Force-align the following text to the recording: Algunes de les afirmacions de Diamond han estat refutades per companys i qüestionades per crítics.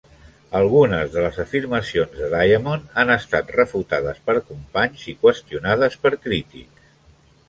Algunes 0.59 1.09
de 1.15 1.23
les 1.25 1.35
afirmacions 1.41 2.15
de 2.21 2.29
Diamond 2.31 2.87
han 3.03 3.11
estat 3.15 3.53
refutades 3.57 4.23
per 4.31 4.35
companys 4.47 5.05
i 5.13 5.15
qüestionades 5.27 5.99
per 6.07 6.13
crítics. 6.25 6.89